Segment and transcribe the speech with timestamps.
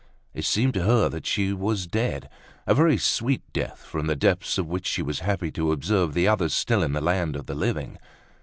[0.33, 2.27] It seemed to her that she was dead,
[2.65, 6.27] a very sweet death, from the depths of which she was happy to observe the
[6.27, 7.99] others still in the land of the living.